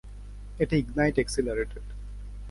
[0.59, 1.85] এটা ignite accelerated.